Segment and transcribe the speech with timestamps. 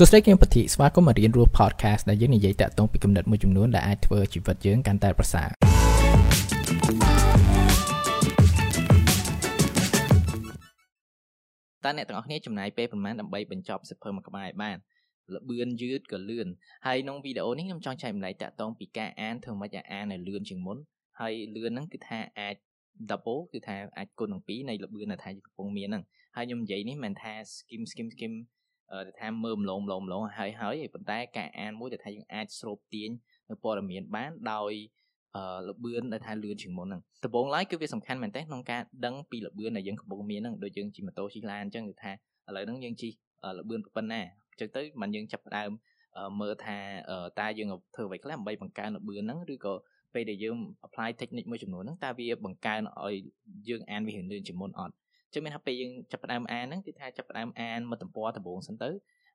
[0.00, 5.48] សួស្តីគឹមពធីស្វាគមន៍មករៀនរស់ podcast ដែលយើងនិយាយតាក់ទងពីគំនិតមួយចំនួនដែលអាចធ្វើជីវិតយើងកាន់តែប្រសើរ
[11.84, 14.76] តើអ្នកទាំងអស់គ្នាចំណាយពេលប្រហែលដើម្បីបញ្ចប់សៀវភៅមួយក្បាលឲ្យបាន
[15.34, 16.48] លបឿនយឺតក៏លឿន
[16.86, 20.78] ហើយក្នុងវីដេអូនេះខ្ញុំចង់ចែកម្លែកតាក់ទងពីការអានធ្វើម៉េចឲ្យអានឲ្យលឿនជាងមុន
[21.20, 22.54] ហើយលឿនហ្នឹងគឺថាអាច
[23.10, 26.02] double គឺថាអាចគុណនឹង2នៃលបឿនដែលថាកំពុងមានហ្នឹង
[26.36, 28.34] ហើយខ្ញុំនិយាយនេះមិនថា skim skim skim
[28.92, 33.10] ទៅថាមើលម្លងម្លងម្លងហើយហើយប៉ុន្តែការអានមួយដែលថាយើងអាចស្រូបទាញ
[33.50, 34.72] នៅព័ត៌មានបានដោយ
[35.36, 43.12] អឺលបឿនដែលថាលឿនជាងមុនហ្នឹងដំបូងឡើយគឺវាសំខាន់មែនតើក្នុងការដឹងពីលបឿនដែលយើងកំពុងមានហ្នឹងដូចយើងជិះម៉ូតូជិះឡានអញ្ចឹងគឺថាឥឡូវហ្នឹងយើងជិះ
[43.58, 44.20] លបឿនប៉ុណ្ណា
[44.50, 45.70] អញ្ចឹងទៅមិនយើងចាប់ផ្ដើម
[46.40, 46.78] មើលថា
[47.40, 49.74] តើយើងធ្វើអ្វីខ្លះដើម្បីបង្កើនលបឿនហ្នឹងឬក៏
[50.14, 53.14] ពេលដែលយើង apply technique មួយចំនួនហ្នឹងតើវាបង្កើនឲ្យ
[53.68, 54.94] យើងអានវារៀងលឿនជាងមុនអត់
[55.32, 58.90] ចឹងមានថាពេលយើងចាប់ផ្ដើមអានហ្នឹងគឺថាចាប់ផ្ដើមអានមកទំព័រដំបូងសិនទៅ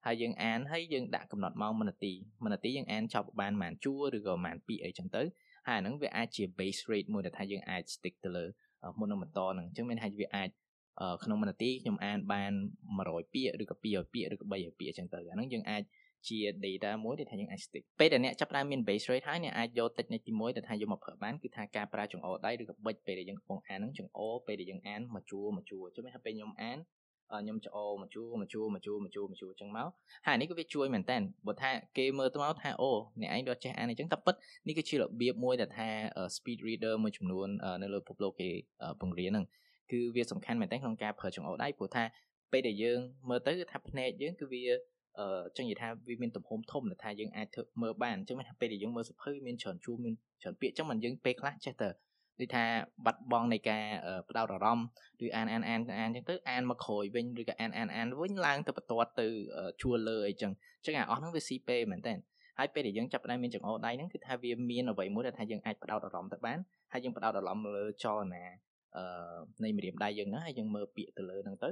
[0.05, 5.23] ហើយយើងអានហើយយើងដាក់កំណត់ម៉ោង1នាទី1នាទីយើងអានចប់បានប្រហែលជួរឬក៏ប្រហែលពាក្យអីចឹងទៅ
[5.67, 8.45] ហើយអាហ្នឹងវាអាចជា base rate មួយដែលថាយើងអាច stick ទៅលើ
[8.99, 10.49] មុននឹងបន្តហ្នឹងអញ្ចឹងមានថាវាអាច
[11.23, 12.53] ក្នុង1នាទីខ្ញុំអានបាន
[12.93, 15.81] 100ពាក្យឬក៏200ពាក្យឬក៏300ពាក្យអញ្ចឹងទៅអាហ្នឹងយើងអាច
[16.29, 26.79] ជា data មួយដែលថាយើងអាច stick ពេលដែលអ្នកចាប់ផ្ដើមមាន base rate ហើយអ្នកអាចយក technique ទី1ដែលថាយកមកប្រើបានគឺថាការប្រើចង្អុលដៃឬក៏ប៊ិចពេលដែលយើងកំពុងអានហ្នឹងចង្អុលពេលដែលយើងអានមួយជួរមួយជួរចឹងមានថាពេលខ្ញុំអាន
[27.31, 29.89] ខ្ញុំចោមួយជួរមួយជួរមួយជួរមួយជួរមួយជួរចឹងមក
[30.27, 34.35] ហើយនេះក៏វាជួយមែនតើបើថាគេមើលទៅមកថាអូអ្នកឯងវាចេះអានអញ្ចឹងតែពិត
[34.67, 35.87] នេះគឺជារបៀបមួយដែលថា
[36.35, 37.47] speed reader មួយចំនួន
[37.81, 38.49] នៅលើពិភពលោកគេ
[39.01, 39.45] បង្រៀនហ្នឹង
[39.91, 42.03] គឺវាសំខាន់មែនតើក្នុងការប្រើចង្អុលដៃព្រោះថា
[42.51, 42.99] ពេលដែលយើង
[43.29, 44.63] មើលទៅគឺថាភ្នែកយើងគឺវា
[45.19, 51.89] អឺចឹងនិយាយថាវាមានទំហំធំដែលថាយើងអាចធ្វើមើលបានអញ្ចឹងមានថាពេលដែលយើងមើលសភៅមានច្រើនជួរមានច្រើនពាក្យអញ្ចឹងមិនយើងពេលខ្លះចេះតែ
[52.39, 52.63] ដូចថា
[53.05, 53.83] បាត់បង់នៃការ
[54.27, 54.87] បដោតអារម្មណ៍
[55.25, 59.27] ឬអានអានអានអានអញ្ចឹងទៅអានមកក្រោយវិញឬក៏អានអានអានវិញឡើងទៅបន្ទាត់ទៅ
[59.81, 62.13] ជួរលើអីចឹងអញ្ចឹងអាអស់ហ្នឹងវាស៊ីពេលមែនតើ
[62.59, 66.57] ហើយពេលដែលយើងចាប់ផ្ដើមមានចង្អុលដៃហ្នឹងគឺថាវាមានអ្វីមួយដែលថាយើងអាចបដោតអារម្មណ៍ទៅបាន
[66.93, 68.43] ហើយយើងបដោតអារម្មណ៍លើចលនា
[68.97, 69.03] អឺ
[69.63, 71.69] នៃម្រាមដៃយើងហ្នឹងហើយយើងមើលពាក្យទៅលើហ្នឹងទៅ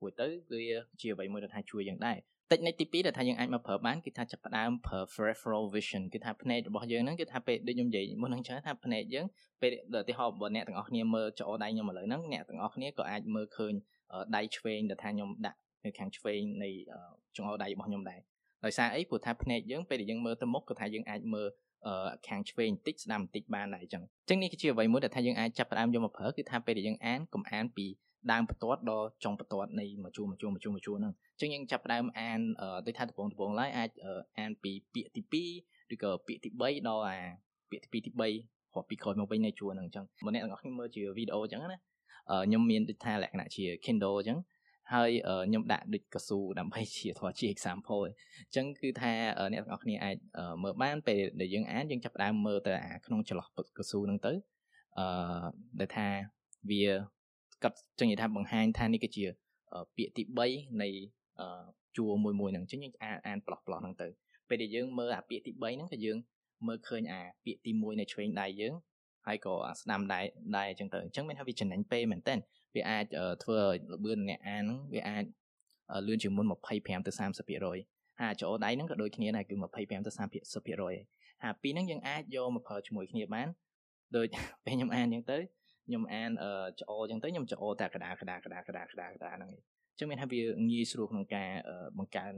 [0.00, 0.64] ព្រោះទៅវា
[1.00, 2.18] ជាអ្វីមួយដែលថាជួយយើងដែរ
[2.50, 9.26] technique ទី2ដែលថាយើងអាចមកប្រើបានគឺថាចាប់ផ្ដើមប្រើ peripheral vision គឺថាភ្នែករបស់យើងហ្នឹងគឺថាពេលដូចខ្ញុំនិយាយមុនហ្នឹងចឹងថាភ្នែកយើង
[9.60, 13.72] ពេលឧទាហរណ៍បើអ្នកទាំងអស់គ្នាមើលចោដៃខ្ញុំឥឡូវហ្នឹងអ្នកទាំងអស់គ្នាក៏អាចមើលឃើញ
[14.36, 16.70] ដៃឆ្វេងដែលថាខ្ញុំដាក់នៅខាងឆ្វេងនៃ
[17.36, 18.20] ចង្អុលដៃរបស់ខ្ញុំដែរ
[18.64, 21.48] ដោយសារអីព្រោះថាភ្នែកយើងពេលដែលយើងមើលទៅមុខគឺថាយើងអាចមើល
[22.28, 27.86] ខាងឆ្វេងបន្តិចស្ដាំបន្តិចបានដែរអញ្ចឹងអញ្ចឹងនេះគឺជាអ្វីមួយដែលថាយើងអាចចាប់ផ្ដើមយកមកប្រើគឺថាពេលដែលយើងអានកុំអានពី
[28.32, 32.40] ដើមបន្ទាត់ដល់ចុងបន្ទាត់នៃមួយជួរមួយជួរមួយជួរមួយជួរហ្នឹងអញ្ចឹងយើងចាប់ផ្ដើមអាន
[32.86, 33.90] ដូចថាដំបងដំបងឡើយអាច
[34.38, 35.22] អានពីពាក្យទី
[35.64, 37.18] 2ឬក៏ពាក្យទី3ដល់អា
[37.70, 44.38] ពាក្យទី2ទី3រាប់ពីក្រោយមកវិញនៃជួរហ្នឹងអញ្ចឹងម្នាក់ទាំងអស់គ្នាមើលជាវីដេអូអញ្ចឹងណាខ្ញុំមានដូចថាលក្ខណៈជា Kindle អញ្ចឹង
[44.92, 45.10] ហើយ
[45.48, 49.12] ខ្ញុំដាក់ដូចកស៊ូដើម្បីជាធေါ်ជា example អញ្ចឹងគឺថា
[49.52, 50.16] អ្នកទាំងអស់គ្នាអាច
[50.62, 53.46] មើលបានពេលដែលយើងអានយើងចាប់ផ្ដើមមើលទៅអាក្នុងចន្លោះ
[53.78, 54.32] កស៊ូហ្នឹងទៅ
[54.98, 55.06] អឺ
[55.80, 56.08] ដែលថា
[56.70, 56.82] វា
[57.62, 59.24] គាត់ចឹងនិយាយថាបង្ហាញថានេះគឺជា
[59.96, 60.88] ពាក្យទី3នៃ
[61.96, 64.08] ជួរមួយមួយហ្នឹងអញ្ចឹងយើងអានអានប្លោះប្លោះហ្នឹងទៅ
[64.48, 66.16] ពេលដែលយើងមើលអាពាក្យទី3ហ្នឹងក៏យើង
[66.66, 68.74] មើលឃើញអាពាក្យទី1នៃឆ្វេងដៃយើង
[69.26, 70.20] ហើយក៏ស្ដាំដៃ
[70.56, 72.34] ដៃអញ្ចឹងទៅអញ្ចឹងមានថាវាចំណេញពេលមែនតើ
[72.74, 73.04] វាអាច
[73.42, 75.24] ធ្វើឲ្យលបឿនអ្នកអានហ្នឹងវាអាច
[76.06, 76.46] លឿនជាងមុន
[76.76, 80.20] 25ទៅ30%ហើយចូលដៃហ្នឹងក៏ដូចគ្នាដែរគឺ25ទៅ30%
[81.42, 83.48] ហើយពីរហ្នឹងយើងអាចយកមកប្រើជាមួយគ្នាបាន
[84.16, 84.26] ដូច
[84.64, 85.38] ពេលខ្ញុំអានអញ្ចឹងទៅ
[85.88, 86.30] ខ្ញុំអាន
[86.80, 90.40] ច្អអញ្ចឹងទៅខ្ញុំច្អតែកដាកដាកដាកដាកដាកដាហ្នឹងឯងអញ្ចឹងមានថាវា
[90.70, 91.48] ងាយស្រួលក្នុងការ
[91.98, 92.34] បង្កើន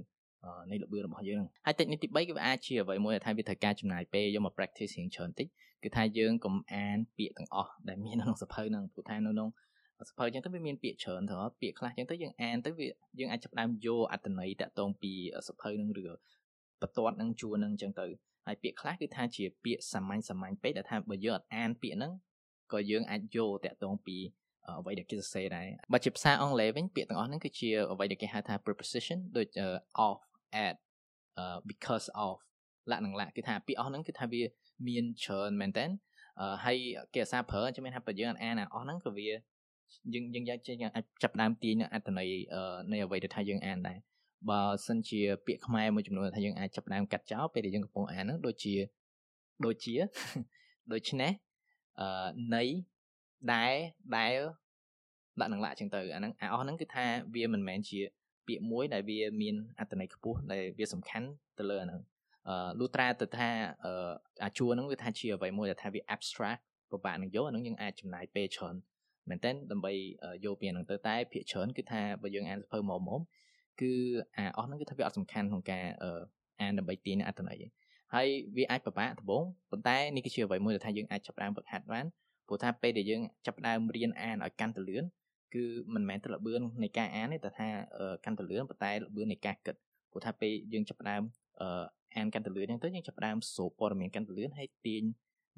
[0.70, 5.46] នៃរបៀបរបស់យើងហ្នឹងហើយតិចនេះទី3គឺវាអាចជាអ្វីមួយដែលថាវាត្រូវការចំណាយពេលយកមក practice រៀងច្រើនតិច
[5.82, 9.48] គឺថាយើងកុំអានពាក្យទាំងអស់ដែលមាននៅក្នុងសភៅហ្នឹងព្រោះថានៅក្នុង
[10.08, 12.86] សភៅអញ្ចឹងទៅវាមានពាក្យច្រើនទៅពាក្យខ្លះអញ្ចឹងទៅយើងអានទៅវា
[13.18, 15.12] យើងអាចចាប់ផ្ដើមយកអត្ថន័យតាក់ទងពី
[15.48, 16.04] សភៅហ្នឹងឬ
[16.80, 18.06] បន្ទាត់ហ្នឹងជួរហ្នឹងអញ្ចឹងទៅ
[18.46, 22.12] ហើយពាក្យខ្លះគឺថាជាពាក្យសាមញ្ញសាមញ្ញពេកដែលថាបើយើងអត់អានពាក្យហ្នឹង
[22.72, 24.16] ក៏យើងអាចយកតាក់ទងពី
[24.68, 29.46] អ្វីដែលគេសរសេរដែរបើជាភាសាអង់គ្លេសវិញពាក្យទាំងអស់ហ្នឹងគឺជាអ្វីដែលគេហៅថា preposition ដូច
[30.06, 30.18] of
[30.66, 30.76] at
[31.70, 32.34] because of
[32.90, 34.42] លក្ខណៈគឺថាពាក្យអស់ហ្នឹងគឺថាវា
[34.88, 35.84] មានច្រើនមែនតើ
[36.64, 36.76] ហើយ
[37.14, 39.28] គេអាសាប្រើចាំមានថាបើយើងអានអានអស់ហ្នឹងក៏វា
[40.14, 42.28] យើងយើងយកចេញអាចចាប់ដើមទាញអត្ថន័យ
[42.92, 43.98] នៃអ្វីដែលថាយើងអានដែរ
[44.50, 48.74] បើសិនជាពាក្យខ្មែរមួយចំនួនថាយើងអាចចាប់ដើមកាត់ចោលពេលដែលយើងកំពុងអានហ្នឹងដូចជា
[49.64, 49.94] ដូចជា
[50.92, 51.30] ដូច្នេះ
[52.00, 52.64] អឺនៃ
[53.52, 53.74] ដែល
[54.16, 54.34] ដែល
[55.40, 57.04] ដាក់នឹងលាក់ចឹងទៅអាហ្នឹងអាអស់ហ្នឹងគឺថា
[57.34, 58.00] វាមិនមែនជា
[58.46, 62.00] ពាក្យមួយដែលវាមានអត្ថន័យខ្ពស់ដែលវាសំខាន់ទៅលើអាហ្នឹង
[62.48, 63.48] អឺលុត្រាទៅថា
[64.44, 66.60] អាជួរហ្នឹងវាថាជាអ្វីមួយដែលថាវា abstract
[66.90, 68.74] ពិបាកនឹងយកអាហ្នឹងយើងអាចចំណាយពេលច្រើន
[69.28, 69.92] មែនតើដើម្បី
[70.44, 73.20] យកពីហ្នឹងទៅតែភាគច្រើនគឺថាបើយើងអានសភៅមកមក
[73.80, 73.92] គឺ
[74.36, 75.84] អាអស់ហ្នឹងគឺថាវាអត់សំខាន់ក្នុងការ
[76.60, 77.62] អានដើម្បីទាញអត្ថន័យ
[78.14, 82.06] ហើយវាអាចពិបាកដំបូងប៉ុន្តែនេះគឺជាអ្វីមួយដែលថាយើងអាចចាប់ផ្ដើមฝึกហាត់បាន
[82.46, 85.04] ព្រោះថាពេលដែលយើងចាប់ផ្ដើមរៀនអានឲ្យកាន់តែលឿន
[85.54, 85.64] គឺ
[85.94, 87.68] មិនមែនតែល្បឿននៃការអានទេតែថា
[88.24, 89.74] កាន់តែលឿនប៉ុន្តែល្បឿននៃការគិត
[90.12, 91.22] ព្រោះថាពេលយើងចាប់ផ្ដើម
[92.16, 95.02] អានកាន់តែលឿនអញ្ចឹងទៅយើងចាប់ផ្ដើមស្រូបព័ត៌មានកាន់តែលឿនហើយទាញ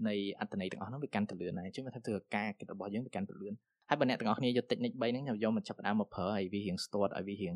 [0.08, 3.54] នៃអត្ថន័យទាំងអស់ហ្នឹងវាកាន់តែលឿនហើយអញ្ចឹងវាថាធ្វើការគិតរបស់យើងវាកាន់តែលឿន
[3.88, 7.54] ហើយបើអ្នកទាំងអស់គ្នាយក technique 3ហ្នឹងយកមកចាប់ផ្ដើមមកប្រើឲ្យវារៀងស្ទាត់ឲ្យវារៀង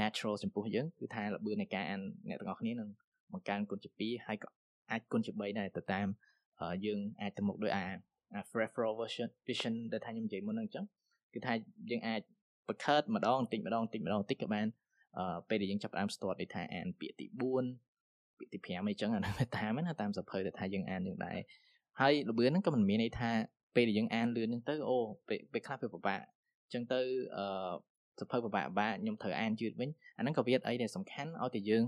[0.00, 2.88] natural ចំពោះយើងគឺថាល្បឿននៃការអានអ្នកទាំងអស់គ្នានឹង
[3.34, 4.48] បង្កើនគុណជា2ហើយក៏
[4.90, 6.06] អាចគុណជា3ដែរទៅតាម
[6.84, 7.86] យើងអាចទៅមុខដោយអា
[8.60, 10.84] referral version vision ដែលថាខ្ញុំនិយាយមុនហ្នឹងអញ្ចឹង
[11.34, 11.52] គឺថា
[11.90, 12.20] យើងអាច
[12.68, 14.66] បង្កើតម្ដងបន្តិចម្ដងបន្តិចម្ដងបន្តិចក៏បាន
[15.48, 17.26] ពេលដែលយើងចាប់ផ្ដើម start ដូចថាអានពាក្យទី
[17.82, 21.38] 4ពាក្យទី5អីចឹងអានោះតាមណាតាមសភៅដែលថាយើងអានយើងដែរ
[22.00, 23.30] ហើយលបឿនហ្នឹងក៏មិនមានន័យថា
[23.76, 24.98] ពេលដែលយើងអានលឿនហ្នឹងទៅអូ
[25.52, 26.20] ពេលខ្លះវាពិបាក
[26.64, 27.00] អញ្ចឹងទៅ
[27.36, 27.72] អឺ
[28.20, 31.82] សភៅពិបាកពិបាកខ្ញុំត្រូវអានយឺតវិញអាហ្នឹងក៏វាអីដែលសំខាន់ឲ្យតែយើង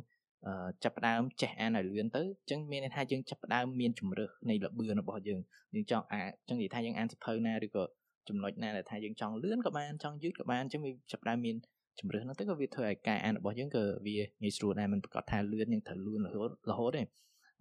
[0.84, 5.40] ចាប់ផ្ដើមចេះអានឲ្យលឿនទៅអញ្ចឹងមានន័យថាយើងចាប់ផ្ដើមមានជំរឿសនៃលបឿនរបស់យើង
[5.74, 7.84] យើងចង់អាអញ្ចឹងនិយាយថាយើងអានសភៅណាឬក៏
[8.28, 11.56] ចំណុចណាដែលថាយើងចង់លឿនក៏បានចង់យឺតក៏បានអញ្ចឹងវាចាប់ផ្ដើមមាន
[11.98, 17.02] ជំរឿសហ្នឹងទៅក៏វាធ្វើឲ្យការអានរបស់យើងក៏វាងាយស្រួលដែរមិនប្រកាសថាលឿនយើងត្រូវលឿនរហូតរហូតទេ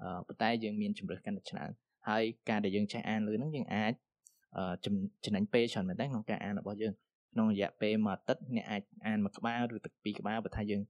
[0.04, 1.70] អឺប៉ុន្តែយើងមានជំរឿសកាន់តែច្រើន
[2.10, 3.94] ហើយការដែលយើងចេះអានលឿនហ្នឹងយើងអាច
[5.26, 6.94] ចំណេញពេលច្រើនមែនតើក្នុងការអានរបស់យើង
[7.34, 10.81] ក្នុងរយៈពេលមួយអាទិត្យអ្នកអាចអានមួយក្បាលឬទឹកពីរក្បាលបើថាយើង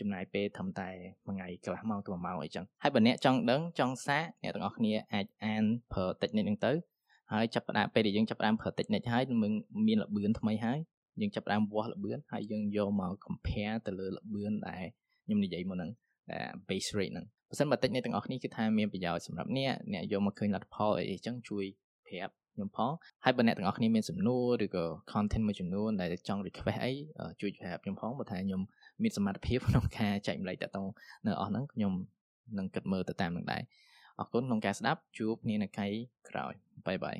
[0.00, 0.88] ចំណាយពេលត្រឹមតែ
[1.26, 6.72] មួយថ្ងៃកន្លះម៉ោងទៅ1ម៉ោងអីចឹងហើយបើអ្នកចង់ដឹងចង់សាកអ្នកទាំងអស់គ្នាអាចអានប្រើតិចនិចហ្នឹងទៅ
[7.32, 9.38] ហើយចាប់ផ្ដើមពេលដែលយើងចាប់ផ្ដើមប្រើតិចនិចហើយនឹង
[9.86, 10.78] មានលបឿនថ្មីហើយ
[11.20, 14.84] យើងចាប់ផ្ដើមវាស់លបឿនហើយយើងយកមក compare ទៅលើលបឿនដែល
[15.24, 15.90] ខ្ញុំនិយាយមុនហ្នឹង
[16.32, 21.64] ដែល base rate ហ្នឹងបើសិនបើតិចអ្នកទាំងអស់គ្នាគឺថាមានប្រយោជន៍សម្រាប់អ្នកអ្នកយកមកឃើញលទ្ធផលអីចឹងជួយ
[22.06, 22.92] ប្រាប់ ខ្ញុំផង
[23.24, 26.92] ហើយបើអ្នកទាំងអស់គ្នាមានសំណួរឬក៏ content មួយចំនួនដែលចង់ request អី
[27.40, 28.62] ជួយប្រាប់ខ្ញុំផងបើថាខ្ញុំ
[29.02, 30.88] មានសមត្ថភាពក្នុងការចែកម្លែកតតង
[31.26, 31.92] នៅអស់ហ្នឹងខ្ញុំ
[32.58, 33.62] នឹងគិតមើលទៅតាមនឹងដែរ
[34.18, 35.86] អរគុណក្នុងការស្ដាប់ជួបគ្នានៅថ្ងៃ
[36.28, 36.52] ក្រោយ
[36.86, 37.16] បាយបាយ